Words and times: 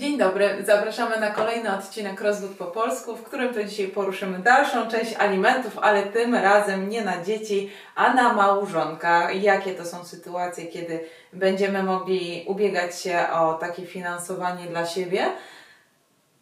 Dzień 0.00 0.18
dobry, 0.18 0.64
zapraszamy 0.66 1.20
na 1.20 1.30
kolejny 1.30 1.76
odcinek 1.76 2.20
Rozwód 2.20 2.50
po 2.58 2.64
polsku, 2.64 3.16
w 3.16 3.22
którym 3.22 3.54
to 3.54 3.64
dzisiaj 3.64 3.88
poruszymy 3.88 4.38
dalszą 4.38 4.88
część 4.88 5.14
alimentów, 5.14 5.78
ale 5.78 6.02
tym 6.02 6.34
razem 6.34 6.88
nie 6.88 7.04
na 7.04 7.22
dzieci, 7.22 7.70
a 7.94 8.14
na 8.14 8.32
małżonka. 8.32 9.32
Jakie 9.32 9.74
to 9.74 9.84
są 9.84 10.04
sytuacje, 10.04 10.66
kiedy 10.66 11.00
będziemy 11.32 11.82
mogli 11.82 12.44
ubiegać 12.46 13.00
się 13.00 13.18
o 13.32 13.54
takie 13.54 13.86
finansowanie 13.86 14.66
dla 14.66 14.86
siebie? 14.86 15.26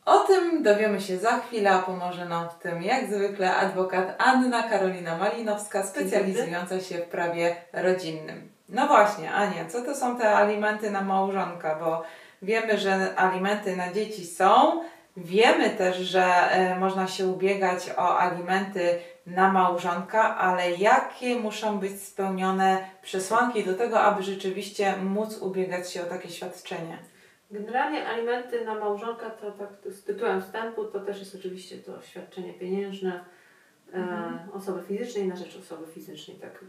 O 0.05 0.19
tym 0.19 0.63
dowiemy 0.63 1.01
się 1.01 1.19
za 1.19 1.39
chwilę, 1.39 1.71
a 1.71 1.79
pomoże 1.79 2.25
nam 2.25 2.49
w 2.49 2.63
tym 2.63 2.83
jak 2.83 3.07
zwykle 3.07 3.57
adwokat 3.57 4.15
Anna 4.19 4.63
Karolina 4.63 5.19
Malinowska, 5.19 5.83
specjalizująca 5.83 6.81
się 6.81 6.99
w 6.99 7.09
prawie 7.09 7.57
rodzinnym. 7.73 8.49
No 8.69 8.87
właśnie, 8.87 9.33
Ania, 9.33 9.65
co 9.69 9.83
to 9.83 9.95
są 9.95 10.19
te 10.19 10.37
alimenty 10.37 10.91
na 10.91 11.01
małżonka? 11.01 11.75
Bo 11.75 12.03
wiemy, 12.43 12.79
że 12.79 13.19
alimenty 13.19 13.77
na 13.77 13.93
dzieci 13.93 14.27
są. 14.27 14.81
Wiemy 15.17 15.71
też, 15.71 15.97
że 15.97 16.25
e, 16.25 16.79
można 16.79 17.07
się 17.07 17.27
ubiegać 17.27 17.91
o 17.97 18.19
alimenty 18.19 18.99
na 19.27 19.53
małżonka, 19.53 20.37
ale 20.37 20.71
jakie 20.71 21.37
muszą 21.37 21.79
być 21.79 22.03
spełnione 22.03 22.89
przesłanki 23.03 23.65
do 23.65 23.75
tego, 23.75 24.01
aby 24.01 24.23
rzeczywiście 24.23 24.97
móc 24.97 25.39
ubiegać 25.39 25.93
się 25.93 26.03
o 26.03 26.05
takie 26.07 26.29
świadczenie? 26.29 26.99
Generalnie 27.51 28.07
alimenty 28.07 28.65
na 28.65 28.75
małżonka 28.75 29.31
to 29.31 29.51
tak 29.51 29.69
z 29.93 30.05
tytułem 30.05 30.43
wstępu 30.43 30.85
to 30.85 31.01
też 31.01 31.19
jest 31.19 31.35
oczywiście 31.35 31.77
to 31.77 32.03
świadczenie 32.03 32.55
pieniężne 32.55 33.25
e, 33.95 34.39
osoby 34.53 34.83
fizycznej 34.83 35.29
na 35.29 35.37
rzecz 35.37 35.57
osoby 35.57 35.93
fizycznej, 35.93 36.37
tak 36.37 36.65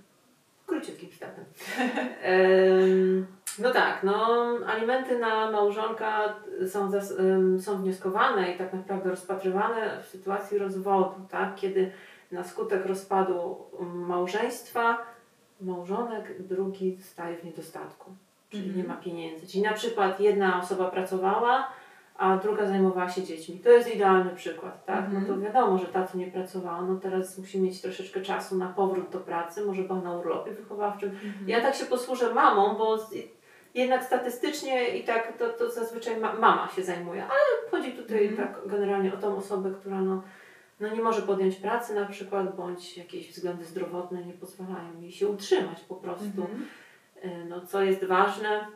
króciutkim 0.66 1.10
wstępem. 1.10 1.46
Em, 2.22 3.09
no 3.62 3.72
tak, 3.72 4.04
no 4.04 4.46
alimenty 4.68 5.20
na 5.20 5.52
małżonka 5.52 6.36
są, 6.68 6.92
zas, 6.92 7.14
są 7.60 7.78
wnioskowane 7.78 8.52
i 8.52 8.58
tak 8.58 8.74
naprawdę 8.74 9.10
rozpatrywane 9.10 10.04
w 10.04 10.08
sytuacji 10.08 10.58
rozwodu, 10.58 11.16
tak, 11.30 11.56
kiedy 11.56 11.92
na 12.32 12.44
skutek 12.44 12.86
rozpadu 12.86 13.58
mm, 13.80 14.06
małżeństwa 14.06 14.98
małżonek 15.62 16.42
drugi 16.48 16.98
staje 17.02 17.38
w 17.38 17.44
niedostatku 17.44 18.12
czyli 18.50 18.68
Mhm. 18.70 18.78
nie 18.78 18.94
ma 18.94 18.96
pieniędzy. 18.96 19.48
Czyli 19.48 19.64
na 19.64 19.74
przykład 19.74 20.20
jedna 20.20 20.60
osoba 20.60 20.92
pracowała, 20.92 21.68
a 22.18 22.38
druga 22.38 22.66
zajmowała 22.66 23.10
się 23.10 23.24
dziećmi. 23.24 23.60
To 23.60 23.70
jest 23.70 23.96
idealny 23.96 24.36
przykład, 24.36 24.86
tak? 24.86 25.06
Mhm. 25.06 25.22
No 25.28 25.28
to 25.28 25.42
wiadomo, 25.42 25.78
że 25.78 25.86
ta, 25.86 26.08
co 26.08 26.18
nie 26.18 26.28
pracowała, 26.28 26.82
no 26.82 26.96
teraz 26.96 27.38
musi 27.38 27.62
mieć 27.62 27.82
troszeczkę 27.82 28.22
czasu 28.22 28.58
na 28.58 28.68
powrót 28.68 29.10
do 29.10 29.20
pracy, 29.20 29.66
może 29.66 29.84
była 29.84 30.00
na 30.00 30.18
urlopie 30.18 30.52
wychowawczym. 30.52 31.12
Ja 31.48 31.62
tak 31.62 31.76
się 31.76 31.86
posłużę 31.86 32.34
mamą, 32.34 32.76
bo 32.78 32.98
jednak 33.74 34.04
statystycznie 34.04 34.98
i 34.98 35.04
tak 35.04 35.38
to, 35.38 35.50
to 35.50 35.72
zazwyczaj 35.72 36.20
ma, 36.20 36.34
mama 36.34 36.70
się 36.76 36.84
zajmuje, 36.84 37.24
ale 37.24 37.72
chodzi 37.72 37.92
tutaj 37.92 38.28
Mhm. 38.28 38.48
tak 38.48 38.68
generalnie 38.68 39.14
o 39.14 39.18
tą 39.18 39.38
osobę, 39.38 39.72
która 39.80 40.02
no, 40.02 40.24
no 40.80 40.90
nie 40.96 41.02
może 41.02 41.22
podjąć 41.22 41.56
pracy 41.56 41.96
na 41.96 42.06
przykład, 42.06 42.56
bądź 42.56 42.98
jakieś 42.98 43.32
względy 43.32 43.66
zdrowotne 43.66 44.26
nie 44.26 44.34
pozwalają 44.34 45.02
jej 45.02 45.12
się 45.12 45.28
utrzymać 45.28 45.80
po 45.88 45.96
prostu. 45.96 46.48
Y, 47.26 47.46
No, 47.50 47.66
co 47.66 47.84
jest 47.84 48.04
ważne, 48.06 48.68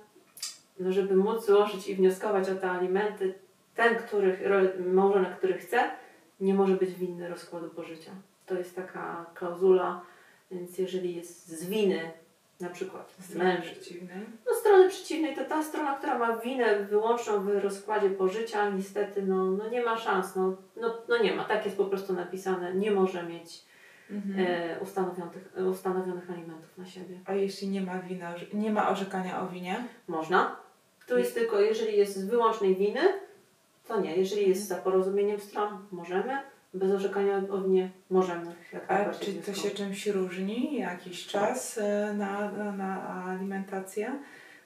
no, 0.79 0.91
żeby 0.91 1.15
móc 1.15 1.45
złożyć 1.45 1.87
i 1.87 1.95
wnioskować 1.95 2.49
o 2.49 2.55
te 2.55 2.71
alimenty, 2.71 3.33
ten, 3.75 3.95
który, 3.95 4.37
ro- 4.49 4.83
małżonek, 4.93 5.37
który 5.37 5.53
chce, 5.53 5.91
nie 6.39 6.53
może 6.53 6.75
być 6.75 6.93
winny 6.93 7.29
rozkładu 7.29 7.69
pożycia. 7.69 8.11
To 8.45 8.55
jest 8.55 8.75
taka 8.75 9.25
klauzula, 9.35 10.01
więc 10.51 10.77
jeżeli 10.77 11.15
jest 11.15 11.47
z 11.47 11.65
winy, 11.69 12.11
na 12.63 12.69
przykład 12.69 13.13
mężem, 13.35 13.61
przeciwnej. 13.61 14.25
no 14.45 14.53
strony 14.53 14.89
przeciwnej, 14.89 15.35
to 15.35 15.45
ta 15.45 15.63
strona, 15.63 15.95
która 15.95 16.17
ma 16.17 16.37
winę 16.37 16.79
wyłączną 16.79 17.43
w 17.43 17.47
rozkładzie 17.47 18.09
pożycia, 18.09 18.69
niestety 18.69 19.21
no, 19.21 19.51
no 19.51 19.69
nie 19.69 19.83
ma 19.83 19.97
szans, 19.97 20.35
no, 20.35 20.55
no, 20.75 20.97
no 21.09 21.17
nie 21.17 21.35
ma, 21.35 21.43
tak 21.43 21.65
jest 21.65 21.77
po 21.77 21.85
prostu 21.85 22.13
napisane, 22.13 22.73
nie 22.73 22.91
może 22.91 23.23
mieć 23.23 23.65
Mhm. 24.11 24.45
e, 24.47 24.79
ustanowionych, 24.79 25.53
ustanowionych 25.69 26.29
alimentów 26.31 26.77
na 26.77 26.85
siebie. 26.85 27.19
A 27.25 27.33
jeśli 27.33 27.67
nie 27.67 27.81
ma 27.81 27.99
wina, 27.99 28.35
nie 28.53 28.71
ma 28.71 28.89
orzekania 28.89 29.41
o 29.41 29.47
winie? 29.47 29.87
Można. 30.07 30.55
Tu 31.07 31.17
jest 31.17 31.33
tylko, 31.33 31.59
jeżeli 31.59 31.97
jest 31.97 32.17
z 32.17 32.25
wyłącznej 32.25 32.75
winy, 32.75 32.99
to 33.87 34.01
nie. 34.01 34.15
Jeżeli 34.15 34.49
jest 34.49 34.67
za 34.67 34.75
porozumieniem 34.75 35.39
stron, 35.39 35.85
możemy. 35.91 36.37
Bez 36.73 36.91
orzekania 36.91 37.41
o 37.51 37.61
winie 37.61 37.89
możemy. 38.09 38.55
A 38.87 39.05
czy 39.05 39.33
to 39.33 39.53
się 39.53 39.71
czymś 39.71 40.07
różni? 40.07 40.79
Jakiś 40.79 41.27
czas 41.27 41.77
e, 41.77 42.13
na, 42.17 42.51
na, 42.51 42.71
na 42.71 43.23
alimentację? 43.25 44.11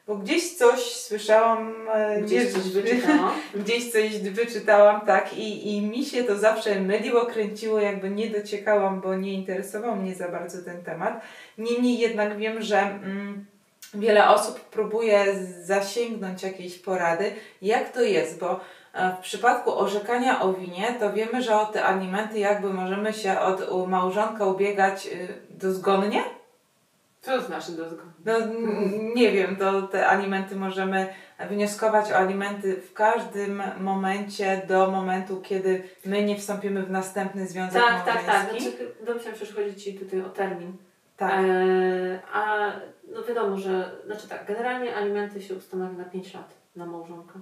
Bo 0.07 0.15
gdzieś 0.15 0.53
coś 0.55 0.79
słyszałam, 0.95 1.73
e, 1.93 2.21
Gdzieś 2.21 2.45
nie- 2.45 2.51
coś 2.51 2.69
wyczytałam. 2.71 3.31
Gdzieś 3.65 3.91
coś 3.91 4.19
wyczytałam, 4.19 5.01
tak, 5.01 5.37
i, 5.37 5.75
i 5.75 5.81
mi 5.81 6.05
się 6.05 6.23
to 6.23 6.37
zawsze 6.37 6.81
myliło, 6.81 7.25
kręciło, 7.25 7.79
jakby 7.79 8.09
nie 8.09 8.29
dociekałam, 8.29 9.01
bo 9.01 9.15
nie 9.15 9.33
interesował 9.33 9.95
mnie 9.95 10.15
za 10.15 10.29
bardzo 10.29 10.63
ten 10.63 10.83
temat. 10.83 11.21
Niemniej 11.57 11.99
jednak 11.99 12.37
wiem, 12.37 12.61
że 12.61 12.79
mm, 12.79 13.45
wiele 13.93 14.29
osób 14.29 14.59
próbuje 14.59 15.25
zasięgnąć 15.63 16.43
jakiejś 16.43 16.79
porady, 16.79 17.31
jak 17.61 17.91
to 17.91 18.01
jest, 18.01 18.39
bo 18.39 18.59
w 19.17 19.21
przypadku 19.21 19.79
orzekania 19.79 20.41
o 20.41 20.53
winie, 20.53 20.95
to 20.99 21.13
wiemy, 21.13 21.41
że 21.41 21.59
o 21.59 21.65
te 21.65 21.85
alimenty 21.85 22.39
jakby 22.39 22.73
możemy 22.73 23.13
się 23.13 23.39
od 23.39 23.87
małżonka 23.87 24.45
ubiegać 24.45 25.07
y, 25.07 25.27
dozgonnie. 25.49 26.23
Co 27.21 27.31
to 27.31 27.41
znaczy 27.41 27.71
do 27.71 27.89
zgody? 27.89 28.09
No 28.25 28.33
nie 29.15 29.31
wiem, 29.31 29.55
to 29.55 29.81
te 29.81 30.07
alimenty 30.07 30.55
możemy 30.55 31.07
wnioskować 31.49 32.11
o 32.11 32.15
alimenty 32.17 32.75
w 32.81 32.93
każdym 32.93 33.63
momencie 33.79 34.61
do 34.67 34.91
momentu, 34.91 35.41
kiedy 35.41 35.83
my 36.05 36.23
nie 36.23 36.35
wstąpimy 36.37 36.83
w 36.83 36.91
następny 36.91 37.47
związek 37.47 37.81
Tak, 37.81 38.05
tak, 38.05 38.23
tak. 38.25 38.27
małżeński. 38.27 38.69
Znaczy, 38.71 38.91
domyślam 39.05 39.35
się, 39.35 39.45
że 39.45 39.53
chodzi 39.53 39.75
Ci 39.75 39.93
tutaj 39.99 40.21
o 40.21 40.29
termin. 40.29 40.73
tak. 41.17 41.31
E, 41.33 42.19
a 42.33 42.71
no 43.13 43.23
wiadomo, 43.23 43.57
że, 43.57 43.91
znaczy 44.05 44.27
tak, 44.27 44.45
generalnie 44.47 44.95
alimenty 44.95 45.41
się 45.41 45.55
ustanawia 45.55 45.97
na 45.97 46.05
5 46.05 46.33
lat 46.33 46.49
na 46.75 46.85
małżonka. 46.85 47.33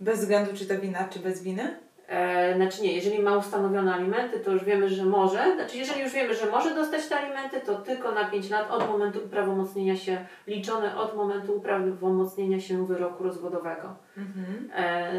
Bez 0.00 0.20
względu 0.20 0.50
czy 0.54 0.66
to 0.66 0.78
wina, 0.78 1.08
czy 1.08 1.18
bez 1.18 1.42
winy? 1.42 1.76
E, 2.10 2.54
znaczy 2.56 2.82
nie, 2.82 2.92
jeżeli 2.92 3.22
ma 3.22 3.36
ustanowione 3.36 3.94
alimenty, 3.94 4.40
to 4.40 4.50
już 4.50 4.64
wiemy, 4.64 4.88
że 4.88 5.04
może. 5.04 5.54
Znaczy, 5.54 5.76
jeżeli 5.76 6.00
już 6.00 6.12
wiemy, 6.12 6.34
że 6.34 6.50
może 6.50 6.74
dostać 6.74 7.06
te 7.06 7.16
alimenty, 7.16 7.60
to 7.60 7.74
tylko 7.74 8.12
na 8.12 8.24
5 8.24 8.50
lat 8.50 8.70
od 8.70 8.88
momentu 8.88 9.18
uprawomocnienia 9.24 9.96
się, 9.96 10.26
liczone 10.46 10.96
od 10.96 11.16
momentu 11.16 11.56
uprawomocnienia 11.56 12.60
się 12.60 12.86
wyroku 12.86 13.24
rozwodowego. 13.24 13.96
Mhm. 14.16 14.70
E, 14.74 15.14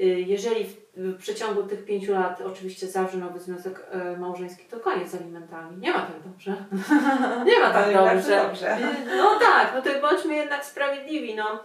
y, 0.00 0.04
jeżeli 0.04 0.64
w, 0.64 0.76
w 0.96 1.16
przeciągu 1.16 1.62
tych 1.62 1.84
5 1.84 2.08
lat 2.08 2.40
oczywiście 2.40 2.86
zawrze 2.86 3.18
nowy 3.18 3.40
związek 3.40 3.86
e, 3.90 4.16
małżeński, 4.16 4.64
to 4.64 4.80
koniec 4.80 5.10
z 5.10 5.14
alimentami. 5.14 5.76
Nie 5.76 5.92
ma 5.92 6.00
tak 6.00 6.22
dobrze. 6.24 6.56
Nie 7.50 7.60
ma 7.60 7.70
tak 7.70 7.94
dobrze. 7.94 8.42
dobrze. 8.46 8.76
No 9.16 9.38
tak, 9.40 9.72
no 9.74 9.82
to 9.82 10.00
bądźmy 10.00 10.34
jednak 10.34 10.64
sprawiedliwi. 10.64 11.34
No. 11.34 11.60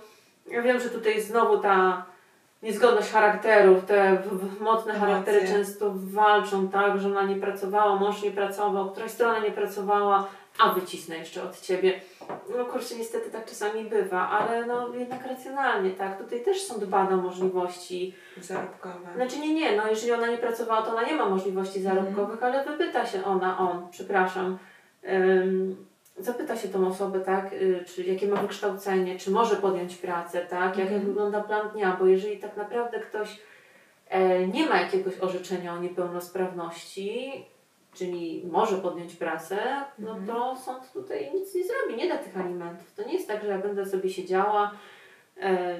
Ja 0.47 0.61
wiem, 0.61 0.79
że 0.79 0.89
tutaj 0.89 1.21
znowu 1.21 1.57
ta 1.57 2.05
niezgodność 2.63 3.11
charakterów, 3.11 3.85
te 3.85 4.15
w, 4.15 4.27
w, 4.27 4.61
mocne 4.61 4.93
Emocje. 4.93 5.07
charaktery 5.07 5.47
często 5.47 5.91
walczą, 5.95 6.69
tak, 6.69 6.99
że 7.01 7.07
ona 7.07 7.23
nie 7.23 7.35
pracowała, 7.35 7.95
mąż 7.95 8.23
nie 8.23 8.31
pracował, 8.31 8.91
któraś 8.91 9.11
strona 9.11 9.39
nie 9.39 9.51
pracowała, 9.51 10.27
a 10.59 10.69
wycisnę 10.69 11.17
jeszcze 11.17 11.43
od 11.43 11.61
ciebie. 11.61 12.01
No 12.57 12.65
kurczę, 12.65 12.95
niestety 12.95 13.29
tak 13.29 13.45
czasami 13.45 13.83
bywa, 13.83 14.29
ale 14.29 14.65
no 14.65 14.95
jednak 14.95 15.25
racjonalnie, 15.27 15.91
tak, 15.91 16.17
tutaj 16.17 16.43
też 16.43 16.63
są 16.63 16.79
dbane 16.79 17.17
możliwości. 17.17 18.15
Zarobkowe. 18.41 19.13
Znaczy 19.15 19.39
nie, 19.39 19.53
nie, 19.53 19.77
no 19.77 19.87
jeżeli 19.87 20.11
ona 20.11 20.27
nie 20.27 20.37
pracowała, 20.37 20.81
to 20.81 20.91
ona 20.91 21.03
nie 21.03 21.15
ma 21.15 21.25
możliwości 21.25 21.81
zarobkowych, 21.81 22.43
ale 22.43 22.63
wypyta 22.65 23.05
się 23.05 23.25
ona, 23.25 23.57
on, 23.57 23.87
przepraszam, 23.91 24.57
ym, 25.09 25.90
zapyta 26.25 26.57
się 26.57 26.67
tą 26.67 26.87
osobę, 26.87 27.19
tak, 27.19 27.53
y, 27.53 27.83
czy 27.87 28.03
jakie 28.03 28.27
ma 28.27 28.35
wykształcenie, 28.41 29.19
czy 29.19 29.31
może 29.31 29.55
podjąć 29.55 29.95
pracę, 29.95 30.45
tak, 30.49 30.77
jak, 30.77 30.87
Mhm. 30.87 31.05
wygląda 31.05 31.41
plan 31.43 31.69
dnia, 31.69 31.97
bo 31.99 32.05
jeżeli 32.05 32.37
tak 32.37 32.57
naprawdę 32.57 32.99
ktoś 32.99 33.39
e, 34.09 34.47
nie 34.47 34.65
ma 34.69 34.81
jakiegoś 34.81 35.19
orzeczenia 35.19 35.73
o 35.73 35.79
niepełnosprawności, 35.79 37.45
czyli 37.93 38.43
może 38.51 38.77
podjąć 38.77 39.15
pracę, 39.15 39.57
no 39.99 40.09
Mhm. 40.11 40.27
to 40.27 40.55
sąd 40.55 40.91
tutaj 40.93 41.31
nic 41.33 41.55
nie 41.55 41.63
zrobi, 41.63 41.95
nie 42.03 42.09
da 42.09 42.17
tych 42.17 42.37
alimentów. 42.37 42.93
To 42.95 43.03
nie 43.07 43.13
jest 43.13 43.27
tak, 43.27 43.41
że 43.43 43.47
ja 43.49 43.57
będę 43.57 43.85
sobie 43.85 44.09
siedziała 44.09 44.71
e, 45.41 45.79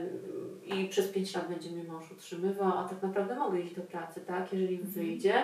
i 0.66 0.88
przez 0.90 1.08
5 1.12 1.36
lat 1.36 1.50
będzie 1.50 1.70
mnie 1.72 1.84
mąż 1.84 2.12
utrzymywał, 2.12 2.78
a 2.78 2.90
tak 2.90 3.02
naprawdę 3.02 3.36
mogę 3.36 3.60
iść 3.60 3.76
do 3.76 3.82
pracy, 3.82 4.22
tak? 4.22 4.54
Jeżeli 4.54 4.76
Mhm. 4.76 4.92
wyjdzie, 4.94 5.44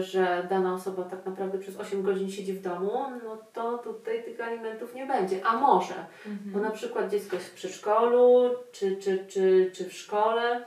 że 0.00 0.46
dana 0.50 0.74
osoba 0.74 1.02
tak 1.02 1.26
naprawdę 1.26 1.58
przez 1.58 1.76
8 1.76 2.02
godzin 2.02 2.30
siedzi 2.30 2.52
w 2.52 2.62
domu, 2.62 3.04
no 3.24 3.38
to 3.52 3.78
tutaj 3.78 4.24
tych 4.24 4.40
alimentów 4.40 4.94
nie 4.94 5.06
będzie. 5.06 5.46
A 5.46 5.56
może, 5.56 5.94
bo 6.24 6.30
Mhm. 6.30 6.64
na 6.64 6.70
przykład 6.70 7.10
dziecko 7.10 7.36
jest 7.36 7.48
w 7.48 7.54
przedszkolu, 7.54 8.50
czy, 8.72 8.96
czy, 8.96 9.26
czy, 9.26 9.70
czy 9.74 9.88
w 9.88 9.92
szkole 9.92 10.64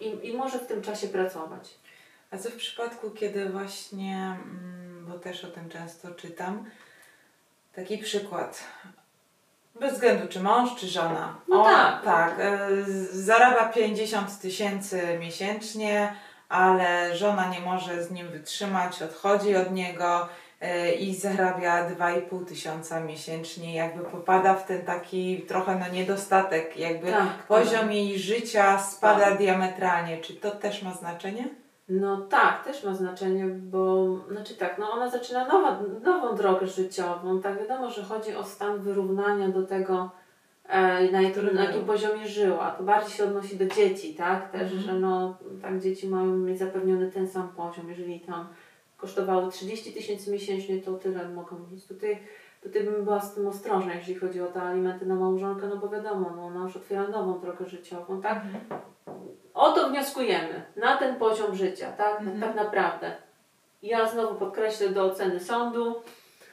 i, 0.00 0.28
i 0.28 0.36
może 0.36 0.58
w 0.58 0.66
tym 0.66 0.82
czasie 0.82 1.08
pracować. 1.08 1.74
A 2.30 2.38
co 2.38 2.50
w 2.50 2.56
przypadku, 2.56 3.10
kiedy 3.10 3.48
właśnie, 3.48 4.16
mm, 4.16 5.06
bo 5.08 5.18
też 5.18 5.44
o 5.44 5.48
tym 5.48 5.68
często 5.68 6.10
czytam, 6.10 6.64
taki 7.74 7.98
przykład. 7.98 8.64
Bez 9.80 9.94
względu 9.94 10.28
czy 10.28 10.40
mąż, 10.40 10.76
czy 10.80 10.86
żona. 10.86 11.40
No 11.48 11.62
On, 11.64 11.74
tak. 11.74 12.04
tak. 12.04 12.34
e, 12.38 12.68
Zarabia 13.12 13.68
50 13.68 14.40
tysięcy 14.40 15.18
miesięcznie, 15.20 16.12
ale 16.48 17.16
żona 17.16 17.48
nie 17.48 17.60
może 17.60 18.04
z 18.04 18.10
nim 18.10 18.28
wytrzymać, 18.28 19.02
odchodzi 19.02 19.56
od 19.56 19.72
niego 19.72 20.28
e, 20.60 20.92
i 20.92 21.14
zarabia 21.14 21.90
2,5 21.90 22.44
tysiąca 22.44 23.00
miesięcznie. 23.00 23.74
Jakby 23.74 24.04
popada 24.04 24.54
w 24.54 24.66
ten 24.66 24.82
taki 24.82 25.42
trochę 25.48 25.78
no, 25.78 25.94
niedostatek, 25.94 26.76
jakby 26.76 27.10
Tak, 27.10 27.46
poziom 27.48 27.92
jej 27.92 28.18
życia 28.18 28.78
spada 28.78 29.24
Tak. 29.24 29.38
diametralnie. 29.38 30.18
Czy 30.20 30.34
to 30.34 30.50
też 30.50 30.82
ma 30.82 30.92
znaczenie? 30.94 31.48
No 31.88 32.16
tak, 32.20 32.64
też 32.64 32.84
ma 32.84 32.94
znaczenie, 32.94 33.46
bo 33.46 34.06
znaczy 34.30 34.54
tak, 34.54 34.78
no 34.78 34.90
ona 34.90 35.10
zaczyna 35.10 35.48
nowa, 35.48 35.80
nową 36.02 36.36
drogę 36.36 36.66
życiową. 36.66 37.40
Tak 37.42 37.58
wiadomo, 37.58 37.90
że 37.90 38.02
chodzi 38.02 38.36
o 38.36 38.44
stan 38.44 38.78
wyrównania 38.78 39.48
do 39.48 39.66
tego, 39.66 40.10
na, 41.12 41.20
jakim, 41.22 41.54
na 41.54 41.64
jakim 41.64 41.84
poziomie 41.84 42.28
żyła. 42.28 42.70
To 42.70 42.82
bardziej 42.84 43.12
się 43.12 43.24
odnosi 43.24 43.56
do 43.56 43.66
dzieci, 43.66 44.14
tak? 44.14 44.50
Też, 44.50 44.62
Mhm. 44.62 44.80
że 44.82 44.92
no 44.92 45.36
tak 45.62 45.80
dzieci 45.80 46.08
mają 46.08 46.26
mieć 46.26 46.58
zapewniony 46.58 47.10
ten 47.12 47.28
sam 47.28 47.48
poziom. 47.48 47.88
Jeżeli 47.88 48.20
tam 48.20 48.48
kosztowały 48.96 49.52
30 49.52 49.92
tysięcy 49.92 50.32
miesięcznie, 50.32 50.82
to 50.82 50.92
tyle 50.94 51.28
mogą 51.28 51.56
mieć. 51.72 51.86
Tutaj, 51.86 52.18
tutaj 52.62 52.82
bym 52.84 53.04
była 53.04 53.20
z 53.20 53.34
tym 53.34 53.46
ostrożna, 53.46 53.94
jeżeli 53.94 54.14
chodzi 54.14 54.40
o 54.40 54.46
te 54.46 54.62
alimenty 54.62 55.06
na 55.06 55.14
małżonkę, 55.14 55.66
no 55.66 55.76
bo 55.76 55.88
wiadomo, 55.88 56.32
no 56.36 56.46
ona 56.46 56.62
już 56.62 56.76
otwiera 56.76 57.08
nową 57.08 57.40
drogę 57.40 57.66
życiową, 57.66 58.22
tak? 58.22 58.42
O 59.54 59.72
to 59.72 59.88
wnioskujemy, 59.88 60.62
na 60.76 60.96
ten 60.96 61.16
poziom 61.16 61.54
życia, 61.54 61.92
tak, 61.92 62.20
Mhm. 62.20 62.40
tak 62.40 62.54
naprawdę. 62.56 63.12
Ja 63.82 64.08
znowu 64.08 64.34
podkreślę 64.34 64.88
do 64.88 65.04
oceny 65.04 65.40
sądu, 65.40 65.94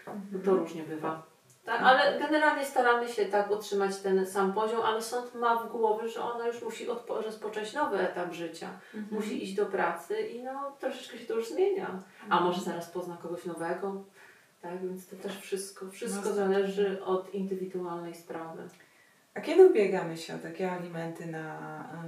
Mhm. 0.07 0.43
to 0.43 0.53
różnie 0.55 0.83
bywa. 0.83 1.32
Tak, 1.65 1.81
ale 1.81 2.19
generalnie 2.19 2.65
staramy 2.65 3.07
się 3.07 3.25
tak 3.25 3.51
utrzymać 3.51 3.97
ten 3.97 4.25
sam 4.25 4.53
poziom, 4.53 4.81
ale 4.81 5.01
sąd 5.01 5.35
ma 5.35 5.55
w 5.55 5.71
głowie, 5.71 6.07
że 6.07 6.21
ona 6.21 6.47
już 6.47 6.61
musi 6.61 6.85
rozpocząć 7.07 7.73
nowy 7.73 7.99
etap 7.99 8.33
życia. 8.33 8.69
Mhm. 8.93 9.21
Musi 9.21 9.43
iść 9.43 9.53
do 9.53 9.65
pracy 9.65 10.21
i 10.21 10.43
no 10.43 10.75
troszeczkę 10.79 11.17
się 11.17 11.25
to 11.25 11.33
już 11.33 11.49
zmienia. 11.49 12.03
A 12.29 12.39
może 12.39 12.61
zaraz 12.61 12.89
pozna 12.89 13.17
kogoś 13.17 13.45
nowego. 13.45 14.03
Tak, 14.61 14.81
więc 14.81 15.07
to 15.07 15.15
też 15.15 15.37
wszystko, 15.39 15.89
wszystko 15.89 16.29
No, 16.29 16.35
zależy 16.35 17.03
od 17.05 17.33
indywidualnej 17.33 18.15
sprawy. 18.15 18.63
A 19.33 19.41
kiedy 19.41 19.67
ubiegamy 19.67 20.17
się 20.17 20.35
o 20.35 20.37
takie 20.37 20.71
alimenty 20.71 21.25
na, 21.25 21.59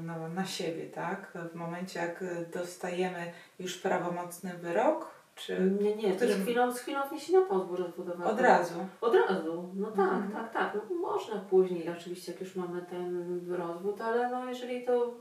na, 0.01 0.27
na 0.27 0.45
siebie, 0.45 0.85
tak? 0.85 1.31
W 1.51 1.55
momencie, 1.55 1.99
jak 1.99 2.23
dostajemy 2.53 3.31
już 3.59 3.77
prawomocny 3.77 4.53
wyrok, 4.57 5.11
czy 5.35 5.59
Nie, 5.81 5.95
nie, 5.95 6.15
to 6.15 6.25
z 6.27 6.31
chwilą, 6.43 6.71
z 6.71 6.79
chwilą 6.79 6.99
wniesienia 7.09 7.41
pozwu 7.41 7.75
rozwodowego. 7.75 8.29
od 8.29 8.39
razu? 8.41 8.73
Od 9.01 9.15
razu, 9.15 9.69
no 9.75 9.87
tak, 9.91 9.99
Mhm. 10.13 10.31
tak, 10.31 10.53
tak. 10.53 10.73
No, 10.89 10.95
można 10.95 11.35
później, 11.35 11.89
oczywiście, 11.89 12.31
jak 12.31 12.41
już 12.41 12.55
mamy 12.55 12.81
ten 12.89 13.39
rozwód, 13.55 14.01
ale 14.01 14.29
no, 14.29 14.45
jeżeli 14.49 14.85
to 14.85 15.13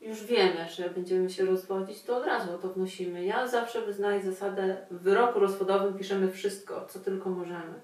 już 0.00 0.24
wiemy, 0.24 0.66
że 0.76 0.90
będziemy 0.90 1.30
się 1.30 1.44
rozwodzić, 1.44 2.02
to 2.02 2.16
od 2.16 2.26
razu 2.26 2.54
o 2.54 2.58
to 2.58 2.68
wnosimy. 2.68 3.24
Ja 3.24 3.46
zawsze 3.46 3.82
wyznaję 3.82 4.22
zasadę, 4.22 4.76
w 4.90 4.98
wyroku 4.98 5.38
rozwodowym 5.40 5.98
piszemy 5.98 6.30
wszystko, 6.30 6.86
co 6.88 6.98
tylko 7.00 7.30
możemy. 7.30 7.74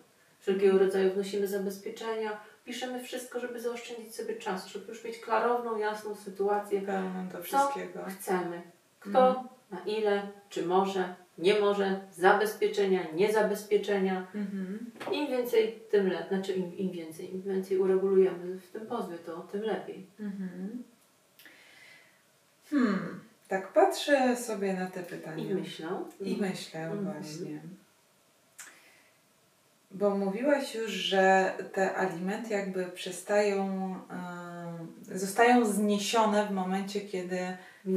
Wszelkiego 0.40 0.78
rodzaju 0.78 1.12
wnosimy 1.12 1.46
zabezpieczenia, 1.46 2.40
piszemy 2.64 3.04
wszystko, 3.04 3.40
żeby 3.40 3.60
zaoszczędzić 3.60 4.14
sobie 4.16 4.36
czas, 4.36 4.66
żeby 4.66 4.86
już 4.88 5.04
mieć 5.04 5.18
klarowną, 5.18 5.76
jasną 5.76 6.14
sytuację, 6.14 6.82
Pełną 6.82 7.28
do 7.28 7.42
wszystkiego. 7.42 8.00
chcemy. 8.08 8.62
Kto, 9.00 9.28
Mhm. 9.28 9.48
Na 9.70 9.78
ile, 9.86 10.28
czy 10.48 10.66
może, 10.66 11.14
nie 11.38 11.60
może, 11.60 12.00
zabezpieczenia, 12.12 13.00
niezabezpieczenia. 13.14 14.26
Mhm. 14.34 14.90
Im 15.12 15.26
więcej, 15.26 15.80
tym 15.90 16.08
lepiej. 16.08 16.28
Znaczy 16.28 16.52
im, 16.52 16.76
im 16.76 16.90
więcej, 16.90 17.34
im 17.34 17.42
więcej 17.42 17.78
uregulujemy 17.78 18.58
w 18.58 18.70
tym 18.70 18.86
pozwie, 18.86 19.18
to 19.18 19.40
tym 19.40 19.62
lepiej. 19.62 20.06
Mhm. 20.20 20.82
Hmm, 22.70 23.20
tak 23.48 23.72
patrzę 23.72 24.36
sobie 24.36 24.74
na 24.74 24.86
te 24.86 25.02
pytania. 25.02 25.44
I 25.44 25.54
myślę. 25.54 25.88
I 26.20 26.36
myślę 26.36 26.80
Mhm. 26.80 27.04
właśnie. 27.04 27.60
Bo 29.90 30.10
mówiłaś 30.10 30.74
już, 30.74 30.90
że 30.90 31.54
te 31.72 31.96
alimenty 31.96 32.50
jakby 32.50 32.84
przestają, 32.84 33.64
em, 34.10 34.49
zostają 35.10 35.64
zniesione 35.64 36.46
w 36.46 36.50
momencie, 36.50 37.00
kiedy 37.00 37.38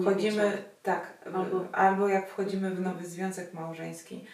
wchodzimy, 0.02 0.64
tak, 0.84 1.08
w- 1.26 1.36
Albo- 1.36 1.66
albo 1.72 2.08
jak 2.08 2.30
wchodzimy 2.30 2.72
w 2.72 2.82
nowy 2.82 3.06
związek 3.06 3.54
małżeński. 3.54 4.26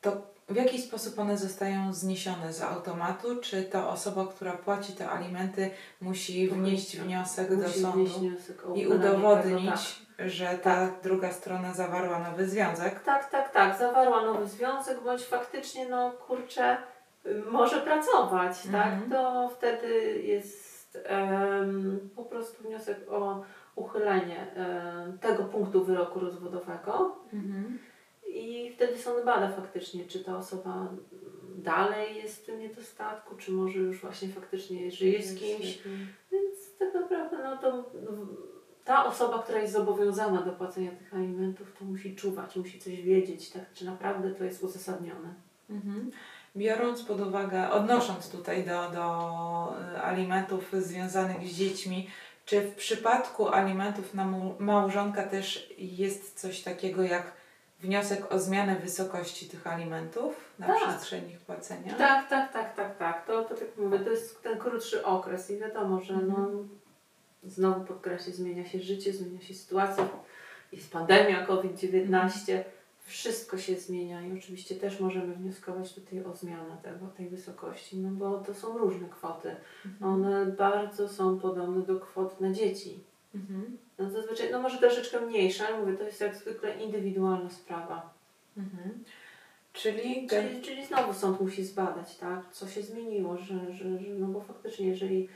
To 0.00 0.32
w 0.48 0.56
jaki 0.56 0.82
sposób 0.82 1.18
one 1.18 1.38
zostają 1.38 1.92
zniesione 1.94 2.52
z 2.52 2.62
automatu? 2.62 3.36
Czy 3.36 3.62
ta 3.62 3.88
osoba, 3.88 4.26
która 4.26 4.52
płaci 4.52 4.92
te 4.92 5.10
alimenty, 5.10 5.70
musi 6.00 6.48
wnieść 6.48 6.96
wniosek 6.96 7.48
do 7.48 7.56
Musi 7.56 7.68
wnieść 7.68 7.82
sądu 8.12 8.18
wniosek 8.20 8.62
i 8.74 8.86
udowodnić, 8.86 9.70
Tego, 10.16 10.30
że 10.30 10.58
ta 10.58 10.88
druga 11.02 11.32
strona 11.32 11.74
zawarła 11.74 12.18
nowy 12.18 12.48
związek? 12.48 12.94
tak. 12.94 13.04
tak, 13.04 13.30
tak, 13.30 13.52
tak. 13.52 13.78
Zawarła 13.78 14.22
nowy 14.24 14.46
związek, 14.48 15.00
bądź 15.04 15.22
faktycznie, 15.24 15.88
no 15.88 16.10
kurczę, 16.10 16.76
y, 17.26 17.42
może 17.50 17.80
pracować, 17.80 18.66
Mhm. 18.66 19.00
tak? 19.00 19.10
To 19.18 19.48
wtedy 19.58 20.22
jest 20.22 20.71
em, 21.04 22.08
po 22.16 22.24
prostu 22.24 22.62
wniosek 22.62 22.98
o 23.08 23.44
uchylenie 23.76 24.54
em, 24.54 25.18
tego 25.18 25.44
punktu 25.44 25.84
wyroku 25.84 26.20
rozwodowego. 26.20 27.16
Mhm. 27.32 27.78
I 28.34 28.72
wtedy 28.76 28.98
sąd 28.98 29.24
bada 29.24 29.48
faktycznie, 29.48 30.04
czy 30.04 30.24
ta 30.24 30.36
osoba 30.36 30.88
dalej 31.56 32.16
jest 32.16 32.42
w 32.42 32.46
tym 32.46 32.60
niedostatku, 32.60 33.36
czy 33.36 33.52
może 33.52 33.78
już 33.78 34.00
właśnie 34.00 34.28
faktycznie 34.28 34.90
żyje 34.90 35.22
z 35.22 35.38
kimś. 35.38 35.78
Więc 36.32 36.76
tak 36.78 36.94
naprawdę 36.94 37.38
no 37.44 37.56
to 37.56 37.90
ta 38.84 39.06
osoba, 39.06 39.42
która 39.42 39.58
jest 39.58 39.72
zobowiązana 39.72 40.42
do 40.42 40.52
płacenia 40.52 40.90
tych 40.90 41.14
alimentów, 41.14 41.72
to 41.78 41.84
musi 41.84 42.16
czuwać, 42.16 42.56
musi 42.56 42.80
coś 42.80 43.02
wiedzieć, 43.02 43.50
tak, 43.50 43.72
czy 43.72 43.84
naprawdę 43.84 44.30
to 44.30 44.44
jest 44.44 44.62
uzasadnione. 44.62 45.34
Mhm. 45.70 46.10
Biorąc 46.56 47.02
pod 47.02 47.20
uwagę, 47.20 47.70
odnosząc 47.70 48.30
tutaj 48.30 48.64
do, 48.64 48.90
do 48.90 49.74
y, 49.94 50.00
alimentów 50.02 50.72
związanych 50.72 51.48
z 51.48 51.54
dziećmi, 51.54 52.10
czy 52.44 52.60
w 52.60 52.74
przypadku 52.74 53.48
alimentów 53.48 54.14
na 54.14 54.26
małżonka 54.58 55.22
też 55.22 55.74
jest 55.78 56.40
coś 56.40 56.60
takiego 56.62 57.02
jak 57.02 57.32
wniosek 57.80 58.32
o 58.32 58.38
zmianę 58.38 58.76
wysokości 58.76 59.48
tych 59.48 59.66
alimentów 59.66 60.34
na 60.58 60.66
Tak. 60.66 60.76
przestrzeni 60.76 61.32
ich 61.32 61.40
płacenia? 61.40 61.94
Tak, 61.94 62.28
tak, 62.28 62.52
tak, 62.52 62.76
tak, 62.76 62.98
tak. 62.98 63.26
To, 63.26 63.44
to 63.44 63.54
tak 63.54 63.68
mówię, 63.76 63.98
to 63.98 64.10
jest 64.10 64.42
ten 64.42 64.58
krótszy 64.58 65.04
okres 65.04 65.50
i 65.50 65.58
wiadomo, 65.58 66.00
że 66.00 66.16
no, 66.16 66.48
znowu 67.42 67.84
podkreślę, 67.84 68.32
zmienia 68.32 68.68
się 68.68 68.80
życie, 68.80 69.12
zmienia 69.12 69.40
się 69.40 69.54
sytuacja, 69.54 70.08
jest 70.72 70.92
pandemia 70.92 71.46
COVID-19, 71.46 72.62
wszystko 73.04 73.58
się 73.58 73.74
zmienia 73.74 74.22
i 74.26 74.38
oczywiście 74.38 74.74
też 74.74 75.00
możemy 75.00 75.34
wnioskować 75.34 75.94
tutaj 75.94 76.24
o 76.24 76.36
zmianę 76.36 76.76
tego, 76.82 77.06
tej 77.06 77.28
wysokości, 77.28 77.96
no 77.96 78.10
bo 78.10 78.38
to 78.38 78.54
są 78.54 78.78
różne 78.78 79.08
kwoty. 79.08 79.56
One 80.00 80.46
bardzo 80.46 81.08
są 81.08 81.38
podobne 81.38 81.82
do 81.82 82.00
kwot 82.00 82.40
na 82.40 82.52
dzieci. 82.52 82.98
Mhm. 83.34 83.78
No 83.98 84.10
zazwyczaj, 84.10 84.48
no 84.52 84.60
może 84.62 84.78
troszeczkę 84.78 85.20
mniejsze, 85.20 85.66
ale 85.66 85.78
mówię, 85.78 85.96
to 85.96 86.04
jest 86.04 86.20
jak 86.20 86.36
zwykle 86.36 86.84
indywidualna 86.84 87.50
sprawa. 87.50 88.14
Mhm. 88.56 89.04
Czyli, 89.72 90.26
Czyli, 90.26 90.62
czyli 90.62 90.86
znowu 90.86 91.14
sąd 91.14 91.40
musi 91.40 91.64
zbadać, 91.64 92.16
tak, 92.16 92.52
co 92.52 92.68
się 92.68 92.82
zmieniło, 92.82 93.36
że, 93.36 93.72
że, 93.72 93.98
że 93.98 94.10
no 94.18 94.26
bo 94.26 94.40
faktycznie 94.40 94.88
jeżeli 94.88 95.28